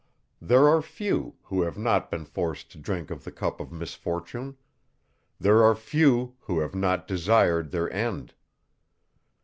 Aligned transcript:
There 0.41 0.67
are 0.67 0.81
few, 0.81 1.35
who 1.43 1.61
have 1.61 1.77
not 1.77 2.09
been 2.09 2.25
forced 2.25 2.71
to 2.71 2.79
drink 2.79 3.11
of 3.11 3.23
the 3.23 3.31
cup 3.31 3.59
of 3.61 3.71
misfortune; 3.71 4.57
there 5.39 5.63
are 5.63 5.75
few, 5.75 6.37
who 6.39 6.57
have 6.61 6.73
not 6.73 7.07
desired 7.07 7.69
their 7.69 7.87
end. 7.93 8.33